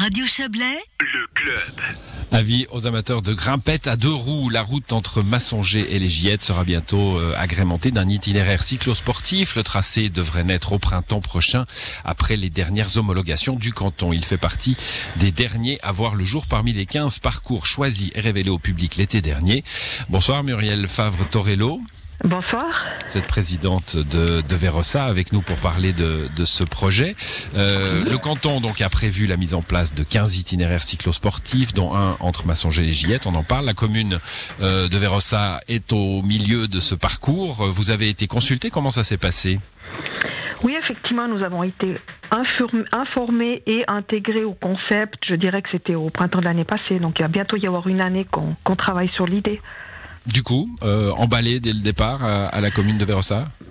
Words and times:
Radio 0.00 0.24
Chablais, 0.24 0.82
le 0.98 1.26
club. 1.34 1.74
Avis 2.32 2.66
aux 2.70 2.86
amateurs 2.86 3.20
de 3.20 3.34
grimpettes 3.34 3.86
à 3.86 3.96
deux 3.96 4.14
roues. 4.14 4.48
La 4.48 4.62
route 4.62 4.94
entre 4.94 5.22
Massonger 5.22 5.94
et 5.94 5.98
les 5.98 6.08
Gillettes 6.08 6.42
sera 6.42 6.64
bientôt 6.64 7.18
euh, 7.18 7.34
agrémentée 7.36 7.90
d'un 7.90 8.08
itinéraire 8.08 8.62
cyclosportif. 8.62 9.56
Le 9.56 9.62
tracé 9.62 10.08
devrait 10.08 10.42
naître 10.42 10.72
au 10.72 10.78
printemps 10.78 11.20
prochain 11.20 11.66
après 12.02 12.36
les 12.36 12.48
dernières 12.48 12.96
homologations 12.96 13.56
du 13.56 13.74
canton. 13.74 14.14
Il 14.14 14.24
fait 14.24 14.38
partie 14.38 14.74
des 15.18 15.32
derniers 15.32 15.78
à 15.82 15.92
voir 15.92 16.14
le 16.14 16.24
jour 16.24 16.46
parmi 16.46 16.72
les 16.72 16.86
15 16.86 17.18
parcours 17.18 17.66
choisis 17.66 18.10
et 18.14 18.22
révélés 18.22 18.48
au 18.48 18.58
public 18.58 18.96
l'été 18.96 19.20
dernier. 19.20 19.64
Bonsoir 20.08 20.42
Muriel 20.42 20.88
Favre-Torello. 20.88 21.78
Bonsoir. 22.24 22.66
Vous 23.08 23.16
êtes 23.16 23.26
présidente 23.26 23.96
de, 23.96 24.42
de 24.42 24.54
Verossa 24.54 25.06
avec 25.06 25.32
nous 25.32 25.40
pour 25.40 25.58
parler 25.58 25.94
de, 25.94 26.28
de 26.36 26.44
ce 26.44 26.64
projet. 26.64 27.14
Euh, 27.56 28.04
le 28.04 28.18
canton 28.18 28.60
donc 28.60 28.82
a 28.82 28.90
prévu 28.90 29.26
la 29.26 29.38
mise 29.38 29.54
en 29.54 29.62
place 29.62 29.94
de 29.94 30.02
15 30.02 30.38
itinéraires 30.38 30.82
cyclosportifs, 30.82 31.72
dont 31.72 31.94
un 31.94 32.18
entre 32.20 32.46
Massonger 32.46 32.86
et 32.86 32.92
Gillette. 32.92 33.26
On 33.26 33.34
en 33.34 33.42
parle. 33.42 33.64
La 33.64 33.72
commune 33.72 34.18
euh, 34.60 34.86
de 34.88 34.98
Verossa 34.98 35.60
est 35.66 35.94
au 35.94 36.20
milieu 36.20 36.68
de 36.68 36.78
ce 36.78 36.94
parcours. 36.94 37.54
Vous 37.54 37.90
avez 37.90 38.10
été 38.10 38.26
consulté. 38.26 38.68
Comment 38.68 38.90
ça 38.90 39.02
s'est 39.02 39.18
passé? 39.18 39.58
Oui, 40.62 40.76
effectivement, 40.78 41.26
nous 41.26 41.42
avons 41.42 41.62
été 41.62 41.96
informés 42.92 43.62
et 43.66 43.82
intégrés 43.88 44.44
au 44.44 44.52
concept. 44.52 45.14
Je 45.26 45.34
dirais 45.36 45.62
que 45.62 45.70
c'était 45.72 45.94
au 45.94 46.10
printemps 46.10 46.40
de 46.40 46.44
l'année 46.44 46.64
passée. 46.64 46.98
Donc 46.98 47.14
il 47.18 47.22
va 47.22 47.28
bientôt 47.28 47.56
y 47.56 47.66
avoir 47.66 47.88
une 47.88 48.02
année 48.02 48.26
qu'on 48.30 48.56
qu'on 48.62 48.76
travaille 48.76 49.10
sur 49.16 49.26
l'idée. 49.26 49.60
Du 50.26 50.42
coup, 50.42 50.70
euh, 50.82 51.10
emballé 51.12 51.60
dès 51.60 51.72
le 51.72 51.80
départ 51.80 52.22
à, 52.22 52.46
à 52.46 52.60
la 52.60 52.70
commune 52.70 52.98
de 52.98 53.04
je 53.04 53.69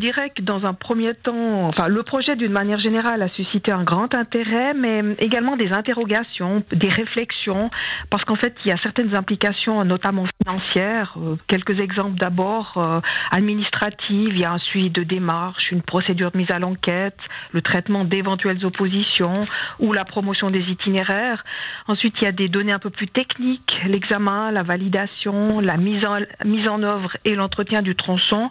dirais 0.00 0.30
que 0.30 0.42
dans 0.42 0.64
un 0.64 0.74
premier 0.74 1.14
temps, 1.14 1.68
enfin, 1.68 1.86
le 1.86 2.02
projet 2.02 2.34
d'une 2.34 2.52
manière 2.52 2.80
générale 2.80 3.22
a 3.22 3.28
suscité 3.28 3.70
un 3.72 3.84
grand 3.84 4.14
intérêt, 4.16 4.74
mais 4.74 5.02
également 5.18 5.56
des 5.56 5.72
interrogations, 5.72 6.64
des 6.72 6.88
réflexions, 6.88 7.70
parce 8.10 8.24
qu'en 8.24 8.36
fait, 8.36 8.54
il 8.64 8.70
y 8.70 8.72
a 8.72 8.78
certaines 8.82 9.14
implications, 9.14 9.84
notamment 9.84 10.24
financières. 10.42 11.14
Euh, 11.18 11.36
quelques 11.46 11.78
exemples 11.78 12.18
d'abord 12.18 12.74
euh, 12.76 13.00
administratives. 13.30 14.30
Il 14.34 14.40
y 14.40 14.44
a 14.44 14.52
un 14.52 14.58
suivi 14.58 14.90
de 14.90 15.02
démarche, 15.02 15.70
une 15.70 15.82
procédure 15.82 16.30
de 16.30 16.38
mise 16.38 16.50
à 16.50 16.58
l'enquête, 16.58 17.18
le 17.52 17.62
traitement 17.62 18.04
d'éventuelles 18.04 18.64
oppositions 18.64 19.46
ou 19.78 19.92
la 19.92 20.04
promotion 20.04 20.50
des 20.50 20.64
itinéraires. 20.70 21.44
Ensuite, 21.86 22.14
il 22.20 22.24
y 22.24 22.28
a 22.28 22.32
des 22.32 22.48
données 22.48 22.72
un 22.72 22.78
peu 22.78 22.90
plus 22.90 23.08
techniques, 23.08 23.74
l'examen, 23.86 24.50
la 24.50 24.62
validation, 24.62 25.60
la 25.60 25.76
mise 25.76 26.04
en, 26.06 26.18
mise 26.44 26.68
en 26.68 26.82
œuvre 26.82 27.16
et 27.24 27.34
l'entretien 27.34 27.82
du 27.82 27.94
tronçon. 27.94 28.48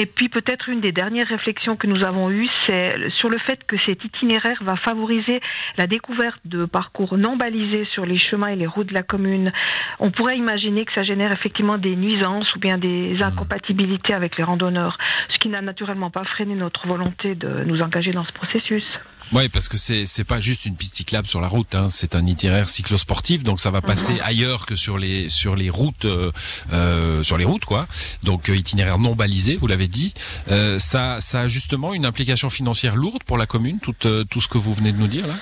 Et 0.00 0.06
puis 0.06 0.28
peut-être 0.28 0.68
une 0.68 0.80
des 0.80 0.92
dernières 0.92 1.26
réflexions 1.26 1.74
que 1.74 1.88
nous 1.88 2.04
avons 2.04 2.30
eues, 2.30 2.48
c'est 2.68 3.10
sur 3.16 3.28
le 3.28 3.38
fait 3.38 3.64
que 3.66 3.76
cet 3.84 4.04
itinéraire 4.04 4.62
va 4.62 4.76
favoriser 4.76 5.40
la 5.76 5.88
découverte 5.88 6.38
de 6.44 6.66
parcours 6.66 7.18
non 7.18 7.36
balisés 7.36 7.84
sur 7.92 8.06
les 8.06 8.16
chemins 8.16 8.46
et 8.46 8.54
les 8.54 8.68
routes 8.68 8.86
de 8.86 8.94
la 8.94 9.02
commune. 9.02 9.52
On 9.98 10.12
pourrait 10.12 10.36
imaginer 10.36 10.84
que 10.84 10.92
ça 10.94 11.02
génère 11.02 11.32
effectivement 11.34 11.78
des 11.78 11.96
nuisances 11.96 12.54
ou 12.54 12.60
bien 12.60 12.78
des 12.78 13.20
incompatibilités 13.20 14.14
avec 14.14 14.38
les 14.38 14.44
randonneurs, 14.44 14.98
ce 15.30 15.38
qui 15.40 15.48
n'a 15.48 15.62
naturellement 15.62 16.10
pas 16.10 16.22
freiné 16.22 16.54
notre 16.54 16.86
volonté 16.86 17.34
de 17.34 17.64
nous 17.64 17.80
engager 17.80 18.12
dans 18.12 18.24
ce 18.24 18.32
processus. 18.32 18.84
Oui, 19.32 19.48
parce 19.48 19.68
que 19.68 19.76
c'est 19.76 20.06
c'est 20.06 20.24
pas 20.24 20.40
juste 20.40 20.64
une 20.66 20.74
piste 20.76 20.94
cyclable 20.96 21.28
sur 21.28 21.40
la 21.40 21.48
route, 21.48 21.74
hein. 21.74 21.88
c'est 21.90 22.14
un 22.14 22.24
itinéraire 22.26 22.68
cyclosportif, 22.68 23.44
donc 23.44 23.60
ça 23.60 23.70
va 23.70 23.80
passer 23.82 24.12
Mhm. 24.14 24.20
ailleurs 24.22 24.66
que 24.66 24.74
sur 24.76 24.96
les 24.98 25.28
sur 25.28 25.54
les 25.56 25.70
routes 25.70 26.04
euh, 26.06 26.32
euh, 26.72 27.22
sur 27.22 27.36
les 27.38 27.44
routes 27.44 27.64
quoi. 27.64 27.86
Donc 28.22 28.48
euh, 28.48 28.56
itinéraire 28.56 28.98
non 28.98 29.14
balisé, 29.14 29.56
vous 29.56 29.66
l'avez 29.66 29.88
dit. 29.88 30.14
Euh, 30.50 30.78
ça 30.78 31.20
ça 31.20 31.42
a 31.42 31.48
justement 31.48 31.94
une 31.94 32.06
implication 32.06 32.48
financière 32.50 32.96
lourde 32.96 33.22
pour 33.24 33.36
la 33.38 33.46
commune, 33.46 33.78
tout 33.80 33.94
euh, 34.06 34.24
tout 34.24 34.40
ce 34.40 34.48
que 34.48 34.58
vous 34.58 34.72
venez 34.72 34.92
de 34.92 34.98
nous 34.98 35.08
dire 35.08 35.26
là? 35.26 35.38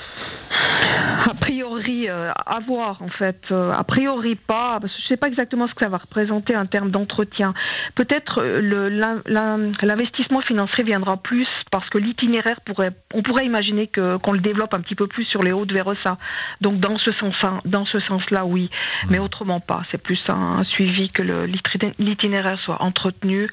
Priori, 1.77 2.09
euh, 2.09 2.31
à 2.35 2.59
voir 2.61 3.03
en 3.03 3.09
fait. 3.09 3.41
Euh, 3.51 3.71
a 3.71 3.85
priori 3.85 4.35
pas, 4.35 4.79
parce 4.81 4.93
que 4.95 5.03
je 5.03 5.07
sais 5.09 5.17
pas 5.17 5.29
exactement 5.29 5.67
ce 5.69 5.75
que 5.75 5.85
ça 5.85 5.91
va 5.91 5.99
représenter 5.99 6.57
en 6.57 6.67
termes 6.67 6.91
d'entretien. 6.91 7.55
Peut-être 7.95 8.41
euh, 8.43 8.61
l'investissement 9.83 10.41
financier 10.41 10.85
viendra 10.85 11.17
plus 11.17 11.49
parce 11.71 11.89
que 11.91 11.99
l'itinéraire 11.99 12.61
pourrait, 12.63 12.93
on 13.15 13.23
pourrait 13.23 13.47
imaginer 13.47 13.87
que 13.87 14.17
qu'on 14.19 14.33
le 14.33 14.41
développe 14.41 14.75
un 14.75 14.81
petit 14.81 14.95
peu 14.95 15.07
plus 15.07 15.25
sur 15.25 15.43
les 15.43 15.53
hauts 15.53 15.67
de 15.67 15.75
Verossa. 15.75 16.17
Donc 16.61 16.79
dans 16.79 16.99
ce 16.99 17.13
sens, 17.15 17.35
dans 17.65 17.85
ce 17.87 17.99
sens-là, 18.01 18.45
oui, 18.47 18.71
mais 19.11 19.19
autrement 19.19 19.61
pas. 19.61 19.83
C'est 19.91 20.03
plus 20.03 20.23
un, 20.29 20.59
un 20.61 20.65
suivi 20.65 21.11
que 21.11 21.23
l'itinéraire 21.99 22.59
soit 22.61 22.83
entretenu, 22.83 23.49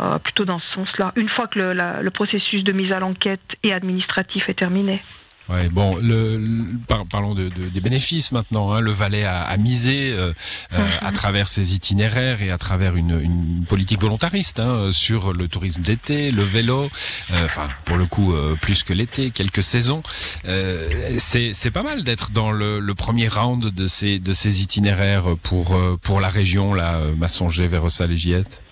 euh, 0.00 0.18
plutôt 0.18 0.44
dans 0.44 0.58
ce 0.58 0.74
sens-là. 0.74 1.12
Une 1.16 1.28
fois 1.28 1.46
que 1.46 1.58
le, 1.58 1.72
la- 1.72 2.02
le 2.02 2.10
processus 2.10 2.62
de 2.64 2.72
mise 2.72 2.92
à 2.92 2.98
l'enquête 3.00 3.40
et 3.62 3.72
administratif 3.72 4.48
est 4.48 4.54
terminé. 4.58 5.02
Ouais, 5.50 5.68
bon, 5.68 5.96
le, 5.96 6.36
le- 6.38 6.64
par- 6.88 7.04
parlons 7.06 7.34
de, 7.34 7.50
de- 7.50 7.68
des 7.68 7.80
bénéfices 7.82 8.32
maintenant. 8.32 8.72
Hein. 8.72 8.80
Le 8.80 8.90
Valais 8.90 9.24
a, 9.24 9.42
a 9.42 9.56
misé 9.58 10.12
euh, 10.14 10.32
euh, 10.72 10.88
à 11.02 11.12
travers 11.20 11.48
ses 11.48 11.74
itinéraires 11.74 12.40
et 12.42 12.50
à 12.50 12.56
travers 12.56 12.96
une, 12.96 13.20
une 13.20 13.64
politique 13.68 14.00
volontariste 14.00 14.58
hein, 14.58 14.88
sur 14.90 15.34
le 15.34 15.46
tourisme 15.48 15.82
d'été, 15.82 16.30
le 16.30 16.42
vélo. 16.42 16.88
euh, 17.30 17.44
Enfin, 17.44 17.68
pour 17.84 17.98
le 17.98 18.06
coup, 18.06 18.32
euh, 18.32 18.56
plus 18.58 18.82
que 18.84 18.94
l'été, 18.94 19.30
quelques 19.32 19.62
saisons. 19.62 20.02
Euh, 20.46 21.14
c'est 21.18 21.52
c'est 21.52 21.70
pas 21.70 21.82
mal 21.82 22.04
d'être 22.04 22.30
dans 22.30 22.50
le, 22.50 22.80
le 22.80 22.94
premier 22.94 23.28
round 23.28 23.66
de 23.66 23.86
ces 23.86 24.18
de 24.18 24.32
ces 24.32 24.62
itinéraires 24.62 25.36
pour 25.42 25.74
euh, 25.74 25.98
pour 26.00 26.20
la 26.22 26.28
région, 26.30 26.72
là, 26.72 27.00
Massonger, 27.18 27.68
Verossa, 27.68 28.06
les 28.06 28.16
Gillettes. 28.16 28.62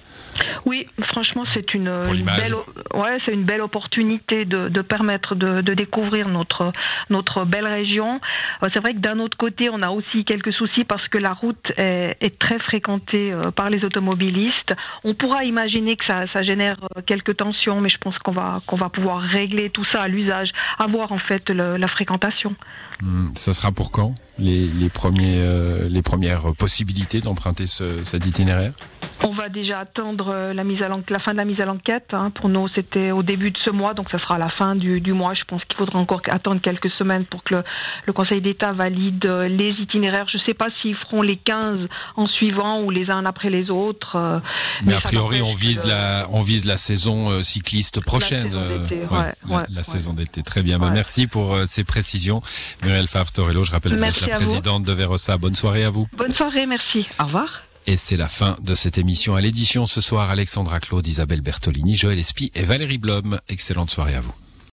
Franchement, 1.05 1.45
c'est 1.55 1.73
une, 1.73 1.89
belle, 2.43 2.55
ouais, 2.95 3.19
c'est 3.25 3.33
une 3.33 3.45
belle 3.45 3.63
opportunité 3.63 4.45
de, 4.45 4.69
de 4.69 4.83
permettre 4.83 5.35
de, 5.35 5.63
de 5.63 5.73
découvrir 5.75 6.29
notre 6.29 6.71
notre 7.09 7.47
belle 7.47 7.67
région. 7.67 8.21
Euh, 8.63 8.67
C'est 8.75 8.81
vrai 8.81 8.93
que 8.93 8.99
d'un 8.99 9.19
autre 9.19 9.37
côté, 9.39 9.71
on 9.71 9.81
a 9.83 9.89
aussi 9.89 10.25
quelques 10.27 10.53
soucis 10.53 10.85
parce 10.85 11.09
que 11.09 11.17
la 11.19 11.33
route 11.33 11.73
est, 11.79 12.15
est 12.21 12.39
très 12.39 12.59
fréquentée 12.59 13.33
euh, 13.33 13.51
par 13.51 13.71
les 13.71 13.85
automobilistes. 13.85 14.75
On 15.03 15.15
pourra 15.15 15.45
imaginer 15.45 15.97
que 15.97 16.05
ça, 16.07 16.25
ça 16.33 16.43
génère 16.43 16.77
euh, 16.97 17.01
quelques 17.07 17.39
tensions, 17.39 17.81
mais 17.81 17.89
je 17.89 17.99
pense 17.99 18.19
qu'on 18.19 18.33
va 18.33 18.61
qu'on 18.67 18.77
va 18.77 18.91
pouvoir 18.91 19.21
régler 19.23 19.71
tout 19.71 19.85
ça 19.95 20.03
à 20.03 20.09
l'usage, 20.09 20.51
avoir 20.79 21.11
en 21.13 21.19
fait 21.19 21.49
le- 21.49 21.79
la 21.79 21.89
fréquentation. 21.89 22.55
Hum, 23.03 23.31
Ça 23.35 23.55
sera 23.55 23.73
pour 23.73 23.91
quand 23.93 24.15
les, 24.39 24.69
les 24.69 24.91
premiers 24.91 25.39
euh, 25.41 25.89
les 25.89 26.03
premières 26.03 26.55
possibilités 26.59 27.21
d'emprunter 27.23 27.67
ce, 27.67 28.05
cet 28.05 28.27
itinéraire? 28.27 28.73
On 29.25 29.33
va 29.35 29.49
déjà 29.49 29.79
attendre 29.81 30.29
euh, 30.31 30.53
la 30.53 30.65
mise 30.65 30.83
à 30.83 30.89
la 30.89 31.19
fin 31.21 31.33
de 31.33 31.37
la 31.39 31.45
mise 31.45 31.61
à 31.61 31.65
l'enquête. 31.65 32.09
hein. 32.13 32.31
Pour 32.35 32.49
nous, 32.49 32.67
c'était 32.69 33.11
au 33.13 33.23
début 33.23 33.51
de 33.51 33.59
ce 33.59 33.71
mois, 33.71 33.95
donc 33.95 34.11
ça 34.11 34.19
sera 34.19 34.35
à 34.35 34.39
la 34.39 34.49
fin 34.51 34.75
du, 34.75 35.01
du 35.01 35.13
mois. 35.13 35.35
Je 35.35 35.45
pense 35.45 35.63
qu'il 35.65 35.77
faudra 35.77 35.99
encore 35.99 36.21
attendre 36.31 36.61
quelques 36.61 36.91
semaines 36.99 37.25
pour 37.27 37.43
que 37.45 37.55
le, 37.57 37.63
le 38.07 38.13
Conseil 38.13 38.41
d'État 38.41 38.73
valide 38.73 39.25
euh, 39.27 39.49
les 39.49 39.71
itinéraires. 39.81 40.27
Je 40.31 40.39
ne 40.39 40.43
sais 40.43 40.55
pas 40.55 40.67
s'ils 40.81 40.97
feront 40.97 41.23
les 41.23 41.37
15 41.37 41.89
en 42.17 42.27
suivant 42.27 42.83
ou 42.83 42.91
les 42.91 43.11
uns 43.11 43.25
après 43.25 43.49
les 43.51 43.71
autres. 43.71 44.17
euh, 44.17 44.41
Mais 44.85 44.95
a 44.95 45.01
priori, 45.01 45.41
on 45.43 45.53
vise 45.53 45.85
le- 45.85 45.91
la, 45.91 46.27
on 46.31 46.41
vise 46.41 46.65
la 46.65 46.77
saison 46.77 47.31
euh, 47.31 47.43
cycliste 47.43 48.01
prochaine. 48.05 48.51
saison 48.51 48.69
d'été, 48.81 48.95
ouais, 48.97 49.03
ouais, 49.03 49.09
la, 49.49 49.57
ouais, 49.57 49.63
la 49.71 49.77
ouais. 49.79 49.83
saison 49.85 50.13
d'été. 50.15 50.43
Très 50.43 50.63
bien. 50.63 50.79
Bah, 50.79 50.87
Ouais. 50.87 50.93
merci 50.95 51.27
pour 51.27 51.57
ces 51.67 51.85
précisions. 51.85 52.43
Muriel 52.83 53.07
Favre-Torello, 53.07 53.63
je 53.65 53.71
rappelle 53.71 53.93
que 53.93 53.99
vous 53.99 54.05
êtes 54.05 54.21
la 54.21 54.39
vous. 54.39 54.45
présidente 54.45 54.83
de 54.85 54.93
Verossa. 54.93 55.39
Bonne 55.39 55.55
soirée 55.55 55.85
à 55.85 55.91
vous. 55.91 56.07
Bonne 56.17 56.35
soirée, 56.35 56.67
merci. 56.67 57.07
Au 57.21 57.25
revoir. 57.25 57.62
Et 57.87 57.97
c'est 57.97 58.17
la 58.17 58.29
fin 58.29 58.57
de 58.63 58.75
cette 58.75 58.99
émission. 58.99 59.35
À 59.35 59.41
l'édition 59.41 59.87
ce 59.87 60.01
soir, 60.01 60.31
Alexandra 60.31 60.79
Claude, 60.81 61.07
Isabelle 61.07 61.41
Bertolini, 61.41 61.97
Joël 61.97 62.19
Espy 62.19 62.53
et 62.55 62.63
Valérie 62.63 62.99
Blom. 62.99 63.41
Excellente 63.49 63.91
soirée 63.91 64.15
à 64.15 64.21
vous. 64.21 64.35